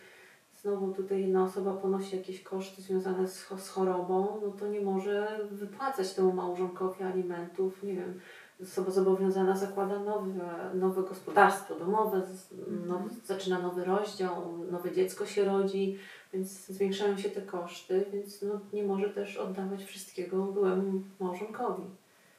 znowu 0.67 0.93
tutaj 0.93 1.21
jedna 1.21 1.45
osoba 1.45 1.73
ponosi 1.73 2.17
jakieś 2.17 2.43
koszty 2.43 2.83
związane 2.83 3.29
z, 3.29 3.49
z 3.59 3.69
chorobą, 3.69 4.41
no 4.43 4.51
to 4.51 4.69
nie 4.69 4.81
może 4.81 5.41
wypłacać 5.51 6.15
temu 6.15 6.33
małżonkowi 6.33 7.05
alimentów, 7.05 7.83
nie 7.83 7.95
wiem, 7.95 8.21
osoba 8.63 8.91
zobowiązana 8.91 9.57
zakłada 9.57 9.99
nowe, 9.99 10.71
nowe 10.75 11.03
gospodarstwo 11.03 11.75
domowe, 11.75 12.27
z- 12.27 12.51
now, 12.87 13.01
zaczyna 13.25 13.59
nowy 13.59 13.85
rozdział, 13.85 14.59
nowe 14.71 14.93
dziecko 14.93 15.27
się 15.27 15.45
rodzi, 15.45 15.99
więc 16.33 16.67
zwiększają 16.67 17.19
się 17.19 17.31
te 17.31 17.43
koszty, 17.43 18.07
więc 18.13 18.43
no, 18.43 18.61
nie 18.73 18.83
może 18.83 19.11
też 19.11 19.37
oddawać 19.37 19.85
wszystkiego 19.85 20.45
byłemu 20.45 21.03
małżonkowi, 21.21 21.85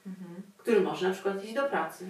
mhm. 0.07 0.41
który 0.57 0.81
może 0.81 1.07
na 1.07 1.13
przykład 1.13 1.43
iść 1.43 1.53
do 1.53 1.63
pracy. 1.63 2.05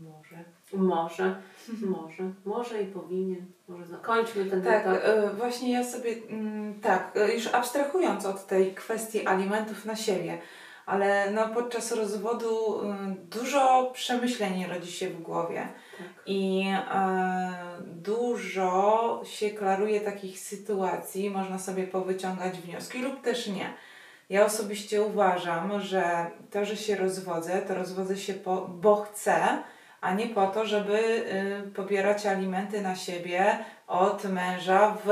Może. 0.00 0.44
Może, 0.72 1.42
może, 1.82 2.22
może 2.44 2.82
i 2.82 2.86
powinien. 2.86 3.46
Może 3.68 3.86
zakończmy 3.86 4.44
ten 4.44 4.62
Tak, 4.62 4.86
etap. 4.86 4.98
e, 5.04 5.30
właśnie 5.30 5.72
ja 5.72 5.84
sobie, 5.84 6.14
mm, 6.30 6.80
tak, 6.80 7.12
e, 7.16 7.34
już 7.34 7.46
abstrahując 7.46 8.26
od 8.26 8.46
tej 8.46 8.74
kwestii 8.74 9.26
alimentów 9.26 9.84
na 9.84 9.96
siebie, 9.96 10.38
ale 10.86 11.30
no, 11.30 11.48
podczas 11.48 11.92
rozwodu 11.92 12.80
mm, 12.80 13.16
dużo 13.30 13.90
przemyśleń 13.94 14.66
rodzi 14.66 14.92
się 14.92 15.08
w 15.10 15.22
głowie 15.22 15.68
Tak. 15.98 16.06
i 16.26 16.64
e, 16.94 17.52
dużo 17.86 19.20
się 19.24 19.50
klaruje 19.50 20.00
takich 20.00 20.38
sytuacji, 20.38 21.30
można 21.30 21.58
sobie 21.58 21.86
powyciągać 21.86 22.58
wnioski 22.60 22.98
lub 23.02 23.20
też 23.22 23.46
nie. 23.46 23.74
Ja 24.30 24.44
osobiście 24.44 25.02
uważam, 25.02 25.80
że 25.80 26.30
to, 26.50 26.64
że 26.64 26.76
się 26.76 26.96
rozwodzę, 26.96 27.62
to 27.62 27.74
rozwodzę 27.74 28.16
się, 28.16 28.34
po, 28.34 28.68
bo 28.68 28.96
chcę, 28.96 29.62
a 30.00 30.14
nie 30.14 30.26
po 30.26 30.46
to, 30.46 30.66
żeby 30.66 30.98
y, 31.68 31.70
pobierać 31.70 32.26
alimenty 32.26 32.80
na 32.80 32.94
siebie 32.96 33.58
od 33.86 34.24
męża 34.24 34.96
w 35.04 35.08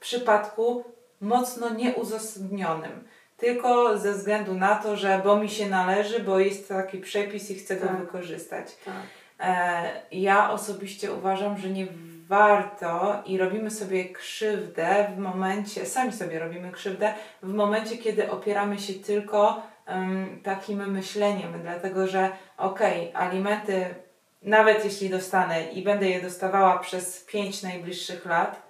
przypadku 0.00 0.84
mocno 1.20 1.70
nieuzasadnionym. 1.74 3.04
Tylko 3.36 3.98
ze 3.98 4.12
względu 4.12 4.54
na 4.54 4.74
to, 4.74 4.96
że 4.96 5.20
bo 5.24 5.36
mi 5.36 5.48
się 5.48 5.68
należy, 5.68 6.20
bo 6.20 6.38
jest 6.38 6.68
taki 6.68 6.98
przepis 6.98 7.50
i 7.50 7.54
chcę 7.54 7.76
go 7.76 7.86
Tak. 7.86 7.98
wykorzystać. 7.98 8.66
Tak. 8.84 8.94
E, 9.40 9.82
ja 10.12 10.50
osobiście 10.50 11.12
uważam, 11.12 11.58
że 11.58 11.68
nie 11.68 11.86
warto 12.28 13.22
i 13.26 13.38
robimy 13.38 13.70
sobie 13.70 14.04
krzywdę 14.12 15.10
w 15.16 15.18
momencie, 15.18 15.86
sami 15.86 16.12
sobie 16.12 16.38
robimy 16.38 16.72
krzywdę 16.72 17.14
w 17.42 17.54
momencie, 17.54 17.98
kiedy 17.98 18.30
opieramy 18.30 18.78
się 18.78 18.94
tylko 18.94 19.62
em, 19.86 20.40
takim 20.42 20.90
myśleniem, 20.92 21.52
dlatego 21.62 22.06
że 22.06 22.30
okej, 22.58 23.12
alimenty, 23.14 23.94
nawet 24.42 24.84
jeśli 24.84 25.10
dostanę 25.10 25.72
i 25.72 25.82
będę 25.82 26.08
je 26.08 26.20
dostawała 26.20 26.78
przez 26.78 27.20
5 27.20 27.62
najbliższych 27.62 28.26
lat, 28.26 28.62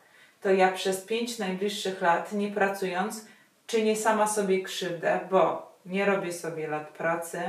to 0.43 0.51
ja 0.51 0.73
przez 0.73 1.01
5 1.01 1.39
najbliższych 1.39 2.01
lat, 2.01 2.33
nie 2.33 2.51
pracując, 2.51 3.27
czynię 3.67 3.97
sama 3.97 4.27
sobie 4.27 4.63
krzywdę, 4.63 5.21
bo 5.31 5.73
nie 5.87 6.05
robię 6.05 6.33
sobie 6.33 6.69
lat 6.69 6.89
pracy, 6.89 7.41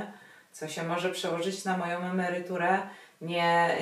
co 0.51 0.67
się 0.67 0.83
może 0.83 1.09
przełożyć 1.09 1.65
na 1.65 1.77
moją 1.77 2.00
emeryturę, 2.00 2.79
nie 3.21 3.77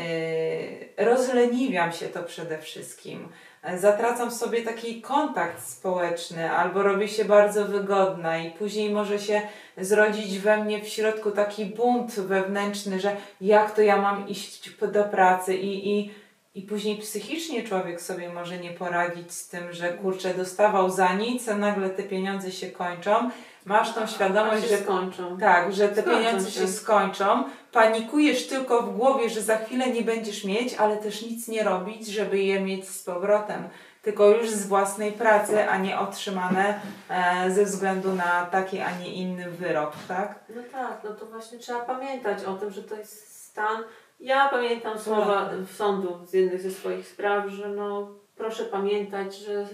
yy, 0.97 1.05
rozleniwiam 1.05 1.91
się 1.91 2.07
to 2.07 2.23
przede 2.23 2.57
wszystkim. 2.57 3.29
Zatracam 3.73 4.31
sobie 4.31 4.61
taki 4.61 5.01
kontakt 5.01 5.67
społeczny, 5.67 6.51
albo 6.51 6.83
robię 6.83 7.07
się 7.07 7.25
bardzo 7.25 7.65
wygodna, 7.65 8.37
i 8.37 8.51
później 8.51 8.89
może 8.93 9.19
się 9.19 9.41
zrodzić 9.77 10.39
we 10.39 10.57
mnie 10.63 10.81
w 10.83 10.87
środku 10.87 11.31
taki 11.31 11.65
bunt 11.65 12.11
wewnętrzny, 12.19 12.99
że 12.99 13.15
jak 13.41 13.71
to 13.75 13.81
ja 13.81 13.97
mam 14.01 14.27
iść 14.27 14.69
do 14.93 15.03
pracy, 15.03 15.55
i, 15.55 15.99
i, 15.99 16.11
i 16.55 16.61
później 16.61 16.97
psychicznie 16.97 17.63
człowiek 17.63 18.01
sobie 18.01 18.29
może 18.29 18.57
nie 18.57 18.71
poradzić 18.71 19.33
z 19.33 19.49
tym, 19.49 19.73
że 19.73 19.89
kurczę, 19.93 20.33
dostawał 20.33 20.89
za 20.89 21.13
nic, 21.13 21.49
a 21.49 21.55
nagle 21.57 21.89
te 21.89 22.03
pieniądze 22.03 22.51
się 22.51 22.67
kończą. 22.71 23.29
Masz 23.65 23.93
tą 23.93 24.07
świadomość, 24.07 24.57
A 24.63 24.67
się 24.67 24.77
że 24.77 24.83
skończą. 24.83 25.37
tak, 25.37 25.73
że 25.73 25.89
te 25.89 26.01
Skończą 26.01 26.19
pieniądze 26.23 26.51
się 26.51 26.59
się. 26.59 26.67
skończą. 26.67 27.43
Panikujesz 27.75 28.47
tylko 28.47 28.81
w 28.81 28.97
głowie, 28.97 29.29
że 29.29 29.41
za 29.41 29.57
chwilę 29.57 29.87
nie 29.87 30.01
będziesz 30.01 30.43
mieć, 30.43 30.73
ale 30.73 30.97
też 30.97 31.21
nic 31.21 31.47
nie 31.47 31.63
robić, 31.63 32.07
żeby 32.07 32.39
je 32.39 32.59
mieć 32.59 32.89
z 32.89 33.03
powrotem. 33.03 33.69
Tylko 34.01 34.29
już 34.29 34.49
z 34.49 34.67
własnej 34.67 35.11
pracy, 35.11 35.69
a 35.69 35.77
nie 35.77 35.99
otrzymane 35.99 36.79
e, 37.09 37.51
ze 37.51 37.65
względu 37.65 38.13
na 38.13 38.45
taki, 38.45 38.79
a 38.79 38.97
nie 38.99 39.13
inny 39.13 39.51
wyrok, 39.51 39.93
tak? 40.07 40.39
No 40.55 40.61
tak, 40.71 41.01
no 41.03 41.13
to 41.13 41.25
właśnie 41.25 41.59
trzeba 41.59 41.79
pamiętać 41.79 42.43
o 42.43 42.53
tym, 42.53 42.71
że 42.71 42.83
to 42.83 42.95
jest 42.95 43.43
stan. 43.45 43.83
Ja 44.19 44.49
pamiętam 44.49 44.99
słowa 44.99 45.49
w 45.67 45.75
sądu 45.75 46.19
z 46.25 46.33
jednych 46.33 46.61
ze 46.61 46.71
swoich 46.71 47.07
spraw, 47.07 47.47
że 47.47 47.69
no 47.69 48.07
proszę 48.37 48.65
pamiętać, 48.65 49.37
że 49.37 49.67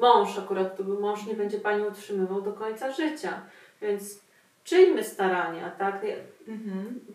mąż, 0.00 0.38
akurat 0.38 0.76
to 0.76 0.84
był 0.84 1.00
mąż, 1.00 1.26
nie 1.26 1.34
będzie 1.34 1.58
Pani 1.58 1.82
utrzymywał 1.82 2.42
do 2.42 2.52
końca 2.52 2.92
życia. 2.92 3.40
Więc 3.82 4.23
czyjmy 4.64 5.04
starania, 5.04 5.70
tak? 5.70 6.06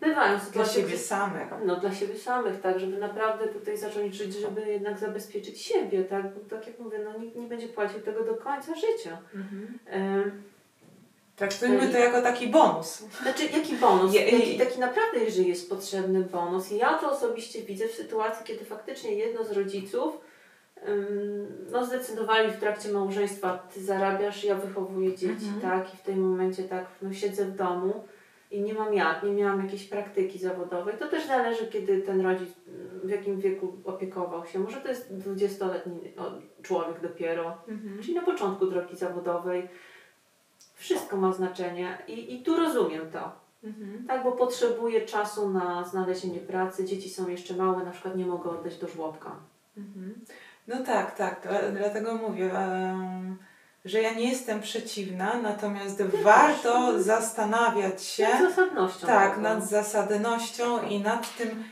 Bywają 0.00 0.36
Dla 0.36 0.40
sytuacje, 0.46 0.82
siebie 0.82 0.98
samych. 0.98 1.48
no 1.64 1.76
dla 1.76 1.94
siebie 1.94 2.18
samych, 2.18 2.60
tak, 2.60 2.80
żeby 2.80 2.98
naprawdę 2.98 3.48
tutaj 3.48 3.76
zacząć 3.76 4.14
żyć, 4.14 4.34
żeby 4.34 4.60
jednak 4.66 4.98
zabezpieczyć 4.98 5.62
siebie, 5.62 6.04
tak, 6.04 6.34
bo 6.34 6.56
tak 6.56 6.66
jak 6.66 6.78
mówię, 6.78 6.98
no 7.04 7.18
nikt 7.18 7.36
nie 7.36 7.46
będzie 7.46 7.68
płacił 7.68 8.00
tego 8.00 8.24
do 8.24 8.34
końca 8.34 8.74
życia. 8.74 9.18
Ym, 9.94 10.42
Traktujmy 11.36 11.88
to 11.88 11.98
jako 11.98 12.22
taki 12.22 12.46
bonus. 12.46 12.98
Znaczy, 13.22 13.44
jaki 13.44 13.76
bonus? 13.76 14.14
Jaki, 14.14 14.58
taki 14.58 14.80
naprawdę, 14.80 15.18
jeżeli 15.24 15.48
jest 15.48 15.70
potrzebny 15.70 16.20
bonus. 16.20 16.72
I 16.72 16.76
ja 16.76 16.98
to 16.98 17.10
osobiście 17.12 17.62
widzę 17.62 17.88
w 17.88 17.92
sytuacji, 17.92 18.46
kiedy 18.46 18.64
faktycznie 18.64 19.14
jedno 19.14 19.44
z 19.44 19.50
rodziców 19.52 20.20
no, 21.72 21.86
zdecydowali 21.86 22.50
w 22.50 22.56
trakcie 22.60 22.92
małżeństwa, 22.92 23.58
ty 23.74 23.84
zarabiasz, 23.84 24.44
ja 24.44 24.54
wychowuję 24.54 25.16
dzieci, 25.16 25.46
Mhm. 25.54 25.60
tak? 25.60 25.94
I 25.94 25.96
w 25.96 26.02
tym 26.02 26.20
momencie 26.30 26.62
tak, 26.64 26.86
no 27.02 27.12
siedzę 27.12 27.44
w 27.44 27.56
domu 27.56 28.04
i 28.50 28.60
nie 28.60 28.74
mam 28.74 28.94
jak, 28.94 29.22
nie 29.22 29.32
miałam 29.32 29.62
jakiejś 29.62 29.84
praktyki 29.84 30.38
zawodowej. 30.38 30.94
To 30.98 31.08
też 31.08 31.26
zależy, 31.26 31.66
kiedy 31.66 32.00
ten 32.02 32.20
rodzic, 32.20 32.48
w 33.04 33.08
jakim 33.08 33.40
wieku 33.40 33.72
opiekował 33.84 34.46
się. 34.46 34.58
Może 34.58 34.76
to 34.80 34.88
jest 34.88 35.12
20-letni 35.14 36.12
o, 36.16 36.32
człowiek 36.62 37.00
dopiero, 37.00 37.56
czyli 38.02 38.14
na 38.14 38.22
początku 38.22 38.66
drogi 38.66 38.96
zawodowej. 38.96 39.68
Wszystko 40.74 41.16
ma 41.16 41.32
znaczenie 41.32 41.98
i, 42.08 42.34
i 42.34 42.42
tu 42.42 42.56
rozumiem 42.56 43.10
to. 43.10 43.32
Tak, 44.06 44.24
bo 44.24 44.32
potrzebuję 44.32 45.00
czasu 45.06 45.50
na 45.50 45.84
znalezienie 45.84 46.40
pracy. 46.40 46.84
Dzieci 46.84 47.10
są 47.10 47.28
jeszcze 47.28 47.54
małe, 47.56 47.84
na 47.84 47.90
przykład 47.90 48.16
nie 48.16 48.26
mogę 48.26 48.50
oddać 48.50 48.78
do 48.78 48.88
żłobka. 48.88 49.36
No 50.70 50.84
tak, 50.84 51.16
tak. 51.16 51.40
Dla- 51.42 51.70
Dlatego 51.80 52.14
mówię, 52.14 52.50
że 53.84 54.02
ja 54.02 54.12
nie 54.14 54.28
jestem 54.30 54.60
przeciwna, 54.60 55.40
natomiast 55.42 56.02
warto 56.02 57.02
zastanawiać 57.02 58.04
się. 58.04 58.26
Z 58.26 58.54
zasadnością. 58.56 59.06
Tak, 59.06 59.30
tego. 59.30 59.42
nad 59.42 59.68
zasadnością 59.68 60.82
i 60.88 61.00
nad 61.00 61.36
tym, 61.36 61.64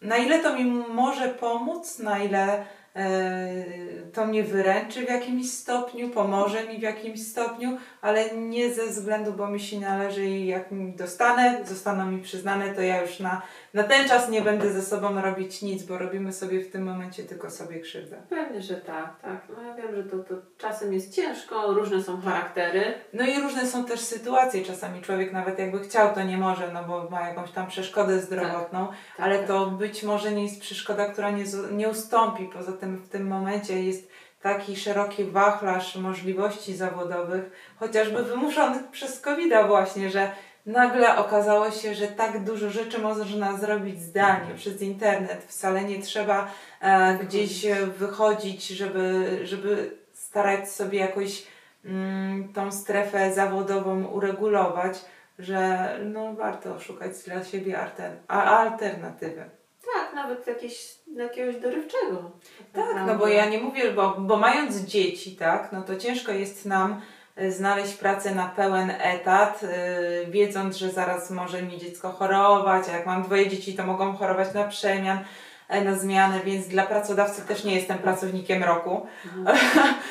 na 0.00 0.16
ile 0.16 0.38
to 0.38 0.56
mi 0.56 0.64
może 0.88 1.28
pomóc, 1.28 1.98
na 1.98 2.18
ile 2.18 2.64
e, 2.96 3.64
to 4.12 4.26
mnie 4.26 4.42
wyręczy 4.44 5.06
w 5.06 5.08
jakimś 5.08 5.50
stopniu, 5.50 6.08
pomoże 6.10 6.64
mi 6.64 6.78
w 6.78 6.82
jakimś 6.82 7.26
stopniu, 7.26 7.78
ale 8.02 8.30
nie 8.36 8.74
ze 8.74 8.86
względu, 8.86 9.32
bo 9.32 9.48
mi 9.48 9.60
się 9.60 9.80
należy 9.80 10.24
i 10.26 10.46
jak 10.46 10.70
mi 10.70 10.92
dostanę, 10.92 11.58
zostaną 11.64 12.06
mi 12.06 12.22
przyznane, 12.22 12.74
to 12.74 12.80
ja 12.82 13.02
już 13.02 13.20
na, 13.20 13.42
na 13.74 13.82
ten 13.82 14.08
czas 14.08 14.28
nie 14.28 14.42
będę 14.42 14.72
ze 14.72 14.82
sobą 14.82 15.20
robić 15.20 15.62
nic, 15.62 15.82
bo 15.82 15.98
robimy 15.98 16.32
sobie 16.32 16.60
w 16.60 16.70
tym 16.70 16.82
momencie 16.82 17.22
tylko 17.22 17.50
sobie 17.50 17.80
krzywdę. 17.80 18.22
Pewnie, 18.30 18.62
że 18.62 18.74
tak, 18.74 19.20
tak. 19.22 19.46
No 19.56 19.62
ja 19.62 19.74
wiem, 19.74 19.94
że 19.94 20.04
to, 20.04 20.18
to 20.18 20.34
czasem 20.58 20.92
jest 20.92 21.14
ciężko, 21.14 21.74
różne 21.74 22.02
są 22.02 22.20
charaktery. 22.20 22.94
No 23.12 23.24
i 23.26 23.40
różne 23.40 23.66
są 23.66 23.84
też 23.84 24.00
sytuacje. 24.00 24.64
Czasami 24.64 25.02
człowiek 25.02 25.32
nawet 25.32 25.58
jakby 25.58 25.80
chciał, 25.80 26.14
to 26.14 26.22
nie 26.22 26.38
może, 26.38 26.72
no 26.72 26.84
bo 26.84 27.10
ma 27.10 27.28
jakąś 27.28 27.50
tam 27.50 27.66
przeszkodę 27.66 28.20
zdrowotną, 28.20 28.86
Tak, 28.86 28.96
ale 29.26 29.38
tak. 29.38 29.46
to 29.46 29.66
być 29.66 30.02
może 30.02 30.32
nie 30.32 30.42
jest 30.42 30.60
przeszkoda, 30.60 31.06
która 31.06 31.30
nie, 31.30 31.44
nie 31.72 31.88
ustąpi. 31.88 32.48
Poza 32.52 32.72
tym 32.72 32.96
w 32.96 33.08
tym 33.08 33.26
momencie 33.26 33.82
jest 33.82 34.08
taki 34.42 34.76
szeroki 34.76 35.24
wachlarz 35.24 35.96
możliwości 35.96 36.76
zawodowych, 36.76 37.74
chociażby 37.76 38.22
wymuszonych 38.22 38.88
przez 38.90 39.20
covid 39.20 39.52
właśnie, 39.68 40.10
że 40.10 40.30
nagle 40.66 41.16
okazało 41.16 41.70
się, 41.70 41.94
że 41.94 42.06
tak 42.06 42.44
dużo 42.44 42.70
rzeczy 42.70 42.98
można 42.98 43.56
zrobić 43.58 44.02
zdalnie, 44.02 44.54
przez 44.54 44.82
internet. 44.82 45.44
Wcale 45.48 45.84
nie 45.84 46.02
trzeba 46.02 46.50
e, 46.80 47.18
gdzieś 47.18 47.66
wychodzić, 47.98 48.66
żeby, 48.68 49.38
żeby 49.44 49.96
starać 50.12 50.70
sobie 50.70 50.98
jakoś 50.98 51.46
mm, 51.84 52.52
tą 52.52 52.72
strefę 52.72 53.34
zawodową 53.34 54.04
uregulować, 54.04 55.04
że 55.38 55.88
no, 56.04 56.34
warto 56.34 56.80
szukać 56.80 57.12
dla 57.26 57.44
siebie 57.44 57.74
alter- 57.74 58.16
a- 58.28 58.58
alternatywy. 58.58 59.44
Tak, 59.94 60.14
nawet 60.14 60.46
jakieś, 60.46 60.94
jakiegoś 61.16 61.56
dorywczego. 61.56 62.30
Tak, 62.72 62.84
naprawdę. 62.84 63.12
no 63.12 63.18
bo 63.18 63.28
ja 63.28 63.46
nie 63.46 63.60
mówię, 63.60 63.92
bo, 63.92 64.16
bo 64.18 64.36
mając 64.36 64.76
dzieci, 64.76 65.36
tak, 65.36 65.72
no 65.72 65.82
to 65.82 65.96
ciężko 65.96 66.32
jest 66.32 66.66
nam 66.66 67.00
znaleźć 67.48 67.94
pracę 67.94 68.34
na 68.34 68.46
pełen 68.48 68.92
etat, 68.98 69.62
y, 69.62 70.26
wiedząc, 70.30 70.76
że 70.76 70.90
zaraz 70.90 71.30
może 71.30 71.62
mi 71.62 71.78
dziecko 71.78 72.12
chorować, 72.12 72.88
a 72.88 72.92
jak 72.96 73.06
mam 73.06 73.22
dwoje 73.22 73.48
dzieci, 73.48 73.74
to 73.74 73.86
mogą 73.86 74.16
chorować 74.16 74.54
na 74.54 74.64
przemian, 74.64 75.18
e, 75.68 75.84
na 75.84 75.94
zmianę, 75.94 76.40
więc 76.44 76.68
dla 76.68 76.86
pracodawcy 76.86 77.42
też 77.42 77.64
nie 77.64 77.74
jestem 77.74 77.98
pracownikiem 77.98 78.64
roku. 78.64 79.06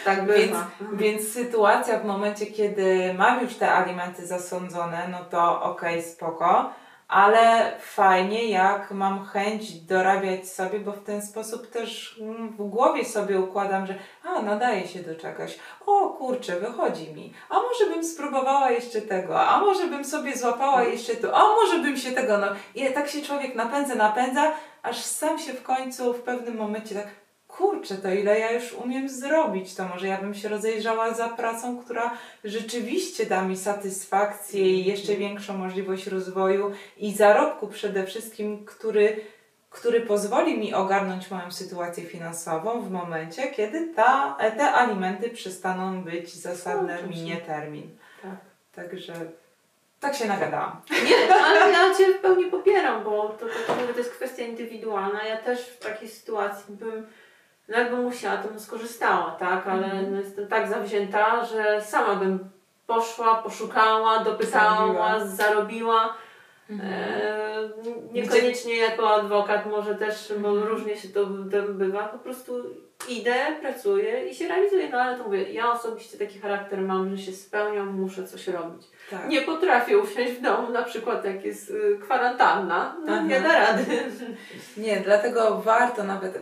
Tak 0.05 0.25
Więc, 0.37 0.51
bywa. 0.51 0.67
więc 0.93 1.33
sytuacja 1.33 1.99
w 1.99 2.05
momencie, 2.05 2.45
kiedy 2.45 3.13
mam 3.13 3.41
już 3.41 3.55
te 3.55 3.71
alimenty 3.71 4.27
zasądzone, 4.27 5.07
no 5.11 5.25
to 5.25 5.61
okej, 5.63 6.03
spoko, 6.03 6.69
ale 7.13 7.71
fajnie, 7.79 8.49
jak 8.49 8.91
mam 8.91 9.25
chęć 9.25 9.71
dorabiać 9.71 10.49
sobie, 10.49 10.79
bo 10.79 10.91
w 10.91 11.03
ten 11.03 11.21
sposób 11.21 11.67
też 11.67 12.19
mm, 12.21 12.49
w 12.49 12.69
głowie 12.69 13.05
sobie 13.05 13.39
układam, 13.39 13.87
że 13.87 13.95
a, 14.23 14.41
nadaje 14.41 14.87
się 14.87 14.99
do 14.99 15.15
czegoś, 15.15 15.59
o 15.85 16.09
kurczę, 16.09 16.59
wychodzi 16.59 17.13
mi, 17.13 17.33
a 17.49 17.55
może 17.55 17.93
bym 17.93 18.03
spróbowała 18.03 18.71
jeszcze 18.71 19.01
tego, 19.01 19.41
a 19.41 19.59
może 19.59 19.87
bym 19.87 20.05
sobie 20.05 20.37
złapała 20.37 20.83
jeszcze 20.83 21.15
tu, 21.15 21.35
a 21.35 21.41
może 21.43 21.79
bym 21.79 21.97
się 21.97 22.11
tego, 22.11 22.37
no. 22.37 22.47
I 22.75 22.93
tak 22.93 23.09
się 23.09 23.21
człowiek 23.21 23.55
napędza, 23.55 23.95
napędza, 23.95 24.51
aż 24.83 24.97
sam 24.97 25.39
się 25.39 25.53
w 25.53 25.63
końcu 25.63 26.13
w 26.13 26.21
pewnym 26.21 26.57
momencie 26.57 26.95
tak 26.95 27.07
kurczę, 27.57 27.95
to 27.95 28.13
ile 28.13 28.39
ja 28.39 28.51
już 28.51 28.73
umiem 28.73 29.09
zrobić, 29.09 29.75
to 29.75 29.85
może 29.85 30.07
ja 30.07 30.17
bym 30.17 30.33
się 30.33 30.49
rozejrzała 30.49 31.13
za 31.13 31.29
pracą, 31.29 31.77
która 31.77 32.17
rzeczywiście 32.43 33.25
da 33.25 33.41
mi 33.41 33.57
satysfakcję 33.57 34.69
i 34.69 34.85
jeszcze 34.85 35.15
większą 35.15 35.57
możliwość 35.57 36.07
rozwoju 36.07 36.71
i 36.97 37.13
zarobku 37.13 37.67
przede 37.67 38.05
wszystkim, 38.05 38.65
który, 38.65 39.21
który 39.69 40.01
pozwoli 40.01 40.57
mi 40.57 40.73
ogarnąć 40.73 41.31
moją 41.31 41.51
sytuację 41.51 42.03
finansową 42.03 42.81
w 42.81 42.91
momencie, 42.91 43.47
kiedy 43.47 43.87
ta, 43.87 44.37
te 44.57 44.71
alimenty 44.71 45.29
przestaną 45.29 46.03
być 46.03 46.33
zasadne, 46.33 46.99
się. 46.99 47.07
minie 47.07 47.37
termin. 47.37 47.89
Tak. 48.21 48.35
Także 48.75 49.13
Tak 49.99 50.15
się 50.15 50.25
nagadałam. 50.25 50.81
Nie, 50.91 51.27
no, 51.29 51.35
ale 51.35 51.71
ja 51.71 51.93
Cię 51.97 52.13
w 52.13 52.21
pełni 52.21 52.45
popieram, 52.45 53.03
bo 53.03 53.29
to, 53.29 53.45
to, 53.45 53.73
to 53.93 53.97
jest 53.97 54.11
kwestia 54.11 54.43
indywidualna. 54.43 55.23
Ja 55.23 55.37
też 55.37 55.59
w 55.59 55.79
takiej 55.79 56.09
sytuacji 56.09 56.75
bym, 56.75 57.07
no 57.67 57.77
jakbym 57.79 58.03
musiała, 58.03 58.37
to 58.37 58.47
bym 58.47 58.59
skorzystała, 58.59 59.31
tak? 59.39 59.67
Ale 59.67 59.85
Mhm. 59.85 60.11
no, 60.13 60.19
jestem 60.19 60.47
tak 60.47 60.67
zawzięta, 60.69 61.45
że 61.45 61.81
sama 61.81 62.15
bym 62.15 62.39
poszła, 62.87 63.35
poszukała, 63.35 64.19
dopytała, 64.23 65.25
Zarobiła. 65.25 66.13
Mhm. 66.69 66.93
E, 66.93 67.69
niekoniecznie 68.13 68.77
jako 68.77 69.15
adwokat, 69.15 69.65
może 69.65 69.95
też, 69.95 70.33
bo 70.39 70.49
Mhm. 70.49 70.67
różnie 70.67 70.97
się 70.97 71.07
to, 71.07 71.25
bywa. 71.69 72.03
Po 72.07 72.17
prostu 72.17 72.53
idę, 73.09 73.35
pracuję 73.61 74.29
i 74.29 74.35
się 74.35 74.47
realizuję. 74.47 74.89
No 74.91 74.97
ale 75.01 75.17
to 75.17 75.23
mówię, 75.23 75.43
ja 75.53 75.71
osobiście 75.71 76.17
taki 76.17 76.39
charakter 76.39 76.81
mam, 76.81 77.17
że 77.17 77.23
się 77.23 77.31
spełniam, 77.31 77.87
muszę 78.01 78.27
coś 78.27 78.47
robić. 78.47 78.87
Tak. 79.11 79.27
Nie 79.29 79.41
potrafię 79.41 79.97
usiąść 79.97 80.31
w 80.31 80.41
domu, 80.41 80.69
na 80.69 80.83
przykład 80.83 81.25
jak 81.25 81.45
jest 81.45 81.69
y, 81.69 81.99
kwarantanna, 82.03 82.95
no, 83.05 83.21
nie 83.23 83.41
da 83.41 83.59
rady. 83.59 83.85
Nie, 84.77 84.99
dlatego 84.99 85.61
warto 85.61 86.03
nawet, 86.03 86.39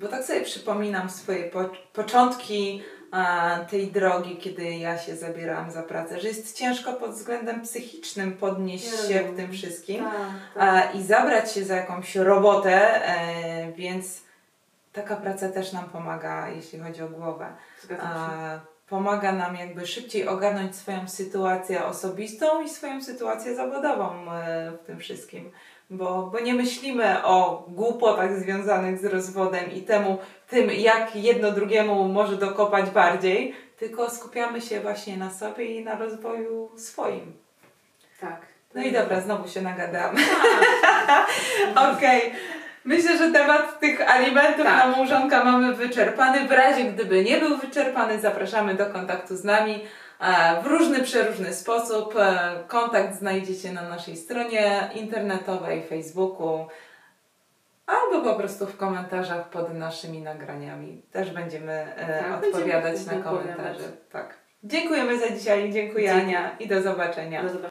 bo 0.00 0.08
tak 0.08 0.24
sobie 0.24 0.40
przypominam 0.40 1.10
swoje 1.10 1.44
po, 1.44 1.64
początki 1.92 2.82
a, 3.10 3.58
tej 3.70 3.86
drogi, 3.86 4.36
kiedy 4.36 4.64
ja 4.64 4.98
się 4.98 5.16
zabierałam 5.16 5.70
za 5.70 5.82
pracę, 5.82 6.20
że 6.20 6.28
jest 6.28 6.56
ciężko 6.56 6.92
pod 6.92 7.10
względem 7.10 7.62
psychicznym 7.62 8.36
podnieść 8.36 9.08
się 9.08 9.22
w 9.32 9.36
tym 9.36 9.52
wszystkim 9.52 10.04
Tak, 10.04 10.62
a, 10.62 10.82
i 10.82 11.02
zabrać 11.02 11.52
się 11.52 11.64
za 11.64 11.76
jakąś 11.76 12.16
robotę, 12.16 13.06
e, 13.06 13.72
więc 13.72 14.22
taka 14.92 15.16
praca 15.16 15.48
też 15.48 15.72
nam 15.72 15.84
pomaga, 15.84 16.48
jeśli 16.48 16.80
chodzi 16.80 17.02
o 17.02 17.08
głowę. 17.08 17.46
A, 18.02 18.60
pomaga 18.88 19.32
nam 19.32 19.56
jakby 19.56 19.86
szybciej 19.86 20.28
ogarnąć 20.28 20.76
swoją 20.76 21.08
sytuację 21.08 21.84
osobistą 21.84 22.62
i 22.62 22.68
swoją 22.68 23.02
sytuację 23.02 23.56
zawodową 23.56 24.32
e, 24.32 24.72
w 24.82 24.86
tym 24.86 24.98
wszystkim. 24.98 25.50
Bo, 25.90 26.30
bo 26.32 26.40
nie 26.40 26.54
myślimy 26.54 27.24
o 27.24 27.64
głupotach 27.68 28.38
związanych 28.38 28.98
z 28.98 29.04
rozwodem 29.04 29.72
i 29.72 29.82
temu, 29.82 30.18
tym, 30.48 30.70
jak 30.70 31.16
jedno 31.16 31.52
drugiemu 31.52 32.08
może 32.08 32.36
dokopać 32.36 32.90
bardziej, 32.90 33.54
tylko 33.78 34.10
skupiamy 34.10 34.60
się 34.60 34.80
właśnie 34.80 35.16
na 35.16 35.30
sobie 35.30 35.64
i 35.64 35.84
na 35.84 35.98
rozwoju 35.98 36.70
swoim. 36.76 37.32
Tak. 38.20 38.40
No 38.74 38.82
i 38.82 38.92
dobra, 38.92 39.20
znowu 39.20 39.48
się 39.48 39.62
nagadałam. 39.62 40.16
Tak. 41.06 41.26
Okej. 41.96 42.32
Myślę, 42.84 43.18
że 43.18 43.30
temat 43.30 43.80
tych 43.80 44.10
alimentów 44.10 44.64
Tak. 44.64 44.86
na 44.86 44.96
małżonka 44.96 45.44
mamy 45.44 45.74
wyczerpany. 45.74 46.48
W 46.48 46.52
razie 46.52 46.84
gdyby 46.84 47.24
nie 47.24 47.38
był 47.38 47.56
wyczerpany, 47.56 48.20
zapraszamy 48.20 48.74
do 48.74 48.86
kontaktu 48.86 49.36
z 49.36 49.44
nami 49.44 49.84
w 50.62 50.66
różny, 50.66 51.00
przeróżny 51.00 51.54
sposób. 51.54 52.14
E, 52.16 52.64
Kontakt 52.68 53.18
znajdziecie 53.18 53.72
na 53.72 53.88
naszej 53.88 54.16
stronie 54.16 54.90
internetowej, 54.94 55.82
Facebooku 55.82 56.66
albo 57.86 58.30
po 58.30 58.34
prostu 58.38 58.66
w 58.66 58.76
komentarzach 58.76 59.50
pod 59.50 59.74
naszymi 59.74 60.22
nagraniami. 60.22 61.02
Też 61.12 61.30
będziemy 61.30 61.72
e, 61.72 62.24
Tak, 62.24 62.44
odpowiadać 62.44 62.94
będziemy 62.94 63.18
na 63.18 63.24
komentarze. 63.24 63.84
Tak. 64.12 64.34
Dziękujemy 64.64 65.18
za 65.18 65.30
dzisiaj, 65.30 65.72
dziękuję 65.72 66.08
Dzięki. 66.08 66.26
Ania 66.26 66.56
i 66.60 66.68
do 66.68 66.82
zobaczenia. 66.82 67.42
Do 67.42 67.48
zobaczenia. 67.48 67.69